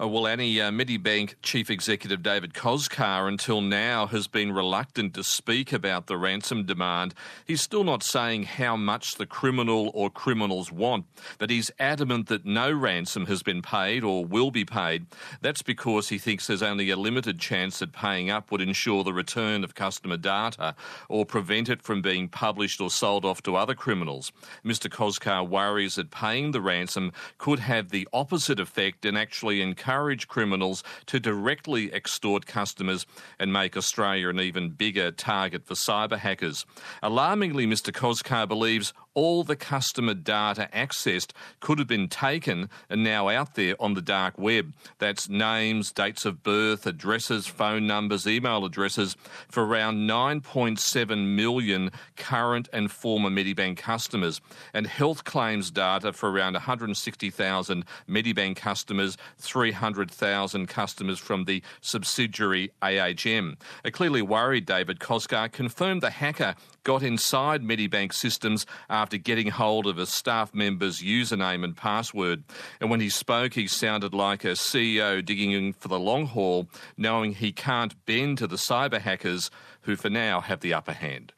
Uh, 0.00 0.08
well, 0.08 0.26
Annie, 0.26 0.58
uh, 0.58 0.70
Medibank 0.70 1.34
Chief 1.42 1.68
Executive 1.68 2.22
David 2.22 2.54
Koczkar 2.54 3.28
until 3.28 3.60
now 3.60 4.06
has 4.06 4.28
been 4.28 4.50
reluctant 4.50 5.12
to 5.12 5.22
speak 5.22 5.74
about 5.74 6.06
the 6.06 6.16
ransom 6.16 6.64
demand. 6.64 7.12
He's 7.44 7.60
still 7.60 7.84
not 7.84 8.02
saying 8.02 8.44
how 8.44 8.76
much 8.76 9.16
the 9.16 9.26
criminal 9.26 9.90
or 9.92 10.08
criminals 10.08 10.72
want, 10.72 11.04
but 11.36 11.50
he's 11.50 11.70
adamant 11.78 12.28
that 12.28 12.46
no 12.46 12.72
ransom 12.72 13.26
has 13.26 13.42
been 13.42 13.60
paid 13.60 14.02
or 14.02 14.24
will 14.24 14.50
be 14.50 14.64
paid. 14.64 15.04
That's 15.42 15.60
because 15.60 16.08
he 16.08 16.16
thinks 16.16 16.46
there's 16.46 16.62
only 16.62 16.88
a 16.88 16.96
limited 16.96 17.38
chance 17.38 17.80
that 17.80 17.92
paying 17.92 18.30
up 18.30 18.50
would 18.50 18.62
ensure 18.62 19.04
the 19.04 19.12
return 19.12 19.64
of 19.64 19.74
customer 19.74 20.16
data 20.16 20.76
or 21.10 21.26
prevent 21.26 21.68
it 21.68 21.82
from 21.82 22.00
being 22.00 22.26
published 22.26 22.80
or 22.80 22.88
sold 22.88 23.26
off 23.26 23.42
to 23.42 23.54
other 23.54 23.74
criminals. 23.74 24.32
Mr. 24.64 24.88
Koczkar 24.88 25.46
worries 25.46 25.96
that 25.96 26.10
paying 26.10 26.52
the 26.52 26.62
ransom 26.62 27.12
could 27.36 27.58
have 27.58 27.90
the 27.90 28.08
opposite 28.14 28.58
effect 28.58 29.04
and 29.04 29.18
actually 29.18 29.60
encourage 29.60 29.89
criminals 30.28 30.84
to 31.06 31.18
directly 31.18 31.92
extort 31.92 32.46
customers 32.46 33.06
and 33.38 33.52
make 33.52 33.76
Australia 33.76 34.28
an 34.28 34.38
even 34.38 34.70
bigger 34.70 35.10
target 35.10 35.64
for 35.64 35.74
cyber 35.74 36.18
hackers. 36.18 36.64
Alarmingly, 37.02 37.66
Mr. 37.66 37.92
Koczkar 37.92 38.46
believes 38.46 38.92
all 39.14 39.44
the 39.44 39.56
customer 39.56 40.14
data 40.14 40.68
accessed 40.72 41.32
could 41.60 41.78
have 41.78 41.88
been 41.88 42.08
taken 42.08 42.68
and 42.88 43.02
now 43.02 43.28
out 43.28 43.54
there 43.54 43.74
on 43.80 43.94
the 43.94 44.02
dark 44.02 44.38
web. 44.38 44.72
That's 44.98 45.28
names, 45.28 45.92
dates 45.92 46.24
of 46.24 46.42
birth, 46.42 46.86
addresses, 46.86 47.46
phone 47.46 47.86
numbers, 47.86 48.26
email 48.26 48.64
addresses 48.64 49.16
for 49.48 49.64
around 49.64 50.08
9.7 50.08 51.34
million 51.34 51.90
current 52.16 52.68
and 52.72 52.90
former 52.90 53.30
Medibank 53.30 53.76
customers, 53.76 54.40
and 54.72 54.86
health 54.86 55.24
claims 55.24 55.70
data 55.70 56.12
for 56.12 56.30
around 56.30 56.54
160,000 56.54 57.84
Medibank 58.08 58.56
customers, 58.56 59.16
300,000 59.38 60.66
customers 60.66 61.18
from 61.18 61.44
the 61.44 61.62
subsidiary 61.80 62.70
AHM. 62.82 63.56
A 63.84 63.90
clearly 63.90 64.22
worried 64.22 64.66
David 64.66 65.00
Koczkar 65.00 65.50
confirmed 65.50 66.02
the 66.02 66.10
hacker 66.10 66.54
got 66.84 67.02
inside 67.02 67.62
Medibank 67.62 68.12
systems 68.12 68.66
after 68.88 69.16
getting 69.16 69.48
hold 69.48 69.86
of 69.86 69.98
a 69.98 70.06
staff 70.06 70.54
member's 70.54 71.00
username 71.00 71.64
and 71.64 71.76
password. 71.76 72.44
And 72.80 72.90
when 72.90 73.00
he 73.00 73.08
spoke, 73.08 73.54
he 73.54 73.66
sounded 73.66 74.14
like 74.14 74.44
a 74.44 74.52
CEO 74.52 75.24
digging 75.24 75.52
in 75.52 75.72
for 75.72 75.88
the 75.88 76.00
long 76.00 76.26
haul, 76.26 76.68
knowing 76.96 77.34
he 77.34 77.52
can't 77.52 77.94
bend 78.06 78.38
to 78.38 78.46
the 78.46 78.56
cyber 78.56 79.00
hackers 79.00 79.50
who, 79.82 79.96
for 79.96 80.10
now, 80.10 80.40
have 80.40 80.60
the 80.60 80.74
upper 80.74 80.92
hand. 80.92 81.32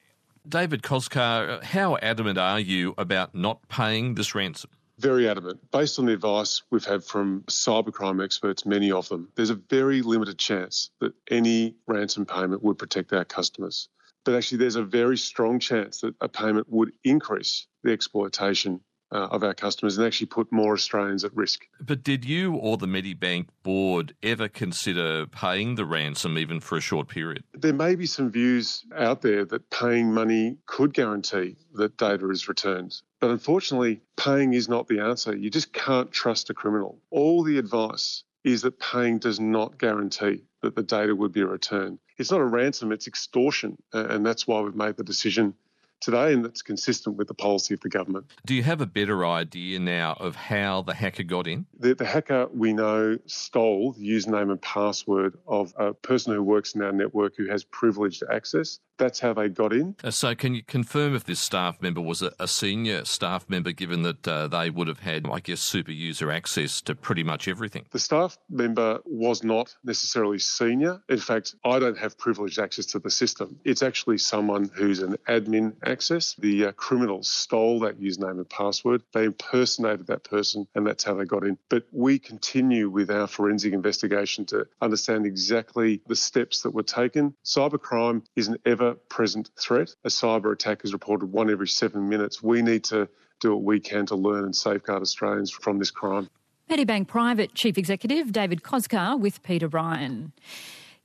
David 0.48 0.82
Koczkar, 0.82 1.62
how 1.62 1.96
adamant 2.02 2.36
are 2.36 2.58
you 2.58 2.94
about 2.98 3.34
not 3.34 3.68
paying 3.68 4.14
this 4.14 4.34
ransom? 4.34 4.70
Very 4.98 5.28
adamant. 5.28 5.70
Based 5.70 5.98
on 5.98 6.06
the 6.06 6.12
advice 6.12 6.62
we've 6.70 6.84
had 6.84 7.04
from 7.04 7.42
cybercrime 7.48 8.22
experts, 8.22 8.66
many 8.66 8.92
of 8.92 9.08
them, 9.08 9.28
there's 9.34 9.50
a 9.50 9.54
very 9.54 10.02
limited 10.02 10.38
chance 10.38 10.90
that 11.00 11.12
any 11.30 11.74
ransom 11.86 12.26
payment 12.26 12.62
would 12.62 12.78
protect 12.78 13.12
our 13.12 13.24
customers. 13.24 13.88
But 14.24 14.34
actually, 14.34 14.58
there's 14.58 14.76
a 14.76 14.84
very 14.84 15.16
strong 15.16 15.58
chance 15.58 16.00
that 16.00 16.14
a 16.20 16.28
payment 16.28 16.68
would 16.70 16.92
increase 17.04 17.66
the 17.82 17.92
exploitation 17.92 18.80
uh, 19.12 19.28
of 19.30 19.44
our 19.44 19.54
customers 19.54 19.98
and 19.98 20.06
actually 20.06 20.26
put 20.26 20.50
more 20.50 20.72
Australians 20.72 21.22
at 21.24 21.36
risk. 21.36 21.66
But 21.80 22.02
did 22.02 22.24
you 22.24 22.54
or 22.54 22.78
the 22.78 22.86
Medibank 22.86 23.48
board 23.62 24.14
ever 24.22 24.48
consider 24.48 25.26
paying 25.26 25.74
the 25.74 25.84
ransom 25.84 26.38
even 26.38 26.60
for 26.60 26.78
a 26.78 26.80
short 26.80 27.08
period? 27.08 27.44
There 27.52 27.74
may 27.74 27.94
be 27.94 28.06
some 28.06 28.30
views 28.30 28.84
out 28.96 29.20
there 29.20 29.44
that 29.44 29.68
paying 29.70 30.12
money 30.12 30.56
could 30.66 30.94
guarantee 30.94 31.56
that 31.74 31.98
data 31.98 32.30
is 32.30 32.48
returned. 32.48 32.94
But 33.20 33.30
unfortunately, 33.30 34.00
paying 34.16 34.54
is 34.54 34.68
not 34.68 34.88
the 34.88 35.00
answer. 35.00 35.36
You 35.36 35.50
just 35.50 35.72
can't 35.72 36.10
trust 36.10 36.50
a 36.50 36.54
criminal. 36.54 36.98
All 37.10 37.42
the 37.42 37.58
advice 37.58 38.24
is 38.44 38.62
that 38.62 38.80
paying 38.80 39.18
does 39.18 39.38
not 39.38 39.78
guarantee 39.78 40.44
that 40.62 40.74
the 40.74 40.82
data 40.82 41.14
would 41.14 41.32
be 41.32 41.44
returned. 41.44 41.98
It's 42.22 42.30
not 42.30 42.40
a 42.40 42.44
ransom, 42.44 42.92
it's 42.92 43.08
extortion. 43.08 43.82
And 43.92 44.24
that's 44.24 44.46
why 44.46 44.60
we've 44.60 44.76
made 44.76 44.96
the 44.96 45.02
decision 45.02 45.54
today, 45.98 46.32
and 46.32 46.44
that's 46.44 46.62
consistent 46.62 47.16
with 47.16 47.26
the 47.26 47.34
policy 47.34 47.74
of 47.74 47.80
the 47.80 47.88
government. 47.88 48.26
Do 48.46 48.54
you 48.54 48.62
have 48.62 48.80
a 48.80 48.86
better 48.86 49.26
idea 49.26 49.80
now 49.80 50.16
of 50.20 50.36
how 50.36 50.82
the 50.82 50.94
hacker 50.94 51.24
got 51.24 51.48
in? 51.48 51.66
The, 51.80 51.96
the 51.96 52.04
hacker 52.04 52.46
we 52.54 52.74
know 52.74 53.18
stole 53.26 53.92
the 53.92 54.08
username 54.08 54.52
and 54.52 54.62
password 54.62 55.36
of 55.48 55.74
a 55.76 55.94
person 55.94 56.32
who 56.32 56.44
works 56.44 56.76
in 56.76 56.82
our 56.82 56.92
network 56.92 57.34
who 57.36 57.48
has 57.48 57.64
privileged 57.64 58.22
access. 58.30 58.78
That's 58.98 59.20
how 59.20 59.32
they 59.32 59.48
got 59.48 59.72
in. 59.72 59.96
Uh, 60.04 60.10
so, 60.10 60.34
can 60.34 60.54
you 60.54 60.62
confirm 60.62 61.14
if 61.14 61.24
this 61.24 61.40
staff 61.40 61.80
member 61.80 62.00
was 62.00 62.22
a, 62.22 62.32
a 62.38 62.48
senior 62.48 63.04
staff 63.04 63.48
member, 63.48 63.72
given 63.72 64.02
that 64.02 64.28
uh, 64.28 64.48
they 64.48 64.70
would 64.70 64.88
have 64.88 65.00
had, 65.00 65.26
I 65.30 65.40
guess, 65.40 65.60
super 65.60 65.92
user 65.92 66.30
access 66.30 66.80
to 66.82 66.94
pretty 66.94 67.22
much 67.22 67.48
everything? 67.48 67.86
The 67.90 67.98
staff 67.98 68.38
member 68.48 69.00
was 69.04 69.42
not 69.42 69.74
necessarily 69.84 70.38
senior. 70.38 71.02
In 71.08 71.18
fact, 71.18 71.54
I 71.64 71.78
don't 71.78 71.98
have 71.98 72.16
privileged 72.18 72.58
access 72.58 72.86
to 72.86 72.98
the 72.98 73.10
system. 73.10 73.58
It's 73.64 73.82
actually 73.82 74.18
someone 74.18 74.70
who's 74.74 75.00
an 75.00 75.16
admin 75.28 75.74
access. 75.84 76.34
The 76.38 76.66
uh, 76.66 76.72
criminals 76.72 77.28
stole 77.28 77.80
that 77.80 78.00
username 78.00 78.32
and 78.32 78.48
password. 78.48 79.02
They 79.12 79.24
impersonated 79.24 80.06
that 80.06 80.24
person, 80.24 80.66
and 80.74 80.86
that's 80.86 81.04
how 81.04 81.14
they 81.14 81.24
got 81.24 81.44
in. 81.44 81.58
But 81.68 81.84
we 81.92 82.18
continue 82.18 82.88
with 82.88 83.10
our 83.10 83.26
forensic 83.26 83.72
investigation 83.72 84.44
to 84.46 84.66
understand 84.80 85.26
exactly 85.26 86.02
the 86.06 86.16
steps 86.16 86.62
that 86.62 86.70
were 86.70 86.82
taken. 86.82 87.34
Cybercrime 87.44 88.24
is 88.36 88.48
an 88.48 88.58
ever 88.64 88.91
present 88.94 89.50
threat. 89.58 89.94
A 90.04 90.08
cyber 90.08 90.52
attack 90.52 90.84
is 90.84 90.92
reported 90.92 91.32
one 91.32 91.50
every 91.50 91.68
seven 91.68 92.08
minutes. 92.08 92.42
We 92.42 92.62
need 92.62 92.84
to 92.84 93.08
do 93.40 93.54
what 93.54 93.64
we 93.64 93.80
can 93.80 94.06
to 94.06 94.16
learn 94.16 94.44
and 94.44 94.54
safeguard 94.54 95.02
Australians 95.02 95.50
from 95.50 95.78
this 95.78 95.90
crime. 95.90 96.28
Medibank 96.70 97.08
Private 97.08 97.54
Chief 97.54 97.76
Executive 97.76 98.32
David 98.32 98.62
Koczkar 98.62 99.18
with 99.18 99.42
Peter 99.42 99.68
Ryan. 99.68 100.32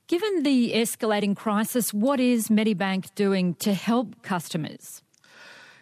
Given 0.06 0.42
the 0.42 0.72
escalating 0.72 1.36
crisis, 1.36 1.92
what 1.92 2.20
is 2.20 2.48
Medibank 2.48 3.14
doing 3.14 3.54
to 3.56 3.74
help 3.74 4.22
customers? 4.22 5.02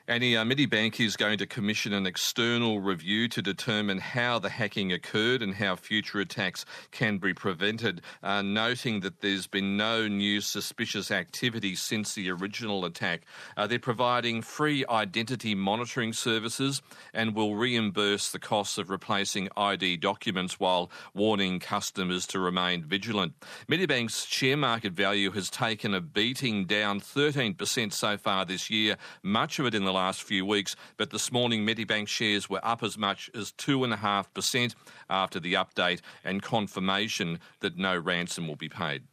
Annie, 0.08 0.36
uh, 0.36 0.44
Medibank 0.44 1.04
is 1.04 1.16
going 1.16 1.36
to 1.38 1.48
commission 1.48 1.92
an 1.92 2.06
external 2.06 2.78
review 2.78 3.26
to 3.26 3.42
determine 3.42 3.98
how 3.98 4.38
the 4.38 4.48
hacking 4.48 4.92
occurred 4.92 5.42
and 5.42 5.52
how 5.52 5.74
future 5.74 6.20
attacks 6.20 6.64
can 6.92 7.18
be 7.18 7.34
prevented, 7.34 8.02
uh, 8.22 8.40
noting 8.40 9.00
that 9.00 9.20
there's 9.20 9.48
been 9.48 9.76
no 9.76 10.06
new 10.06 10.40
suspicious 10.40 11.10
activity 11.10 11.74
since 11.74 12.14
the 12.14 12.30
original 12.30 12.84
attack. 12.84 13.22
Uh, 13.56 13.66
they're 13.66 13.80
providing 13.80 14.42
free 14.42 14.84
identity 14.88 15.56
monitoring 15.56 16.12
services 16.12 16.82
and 17.12 17.34
will 17.34 17.56
reimburse 17.56 18.30
the 18.30 18.38
costs 18.38 18.78
of 18.78 18.90
replacing 18.90 19.48
ID 19.56 19.96
documents 19.96 20.60
while 20.60 20.88
warning 21.14 21.58
customers 21.58 22.28
to 22.28 22.38
remain 22.38 22.84
vigilant. 22.84 23.32
Medibank's 23.68 24.24
share 24.24 24.56
market 24.56 24.92
value 24.92 25.32
has 25.32 25.50
taken 25.50 25.94
a 25.94 26.00
beating 26.00 26.64
down 26.64 27.00
13% 27.00 27.92
so 27.92 28.16
far 28.16 28.44
this 28.44 28.70
year, 28.70 28.96
much 29.24 29.58
of 29.58 29.66
it 29.66 29.74
in 29.74 29.84
the 29.84 29.95
last 29.96 30.22
few 30.22 30.44
weeks, 30.44 30.76
but 30.96 31.10
this 31.10 31.32
morning 31.32 31.66
Medibank 31.66 32.06
shares 32.06 32.50
were 32.50 32.60
up 32.62 32.82
as 32.82 32.98
much 32.98 33.30
as 33.34 33.52
2.5% 33.52 34.74
after 35.08 35.40
the 35.40 35.54
update 35.54 36.00
and 36.22 36.42
confirmation 36.42 37.38
that 37.60 37.78
no 37.78 37.96
ransom 37.96 38.46
will 38.46 38.56
be 38.56 38.68
paid. 38.68 39.04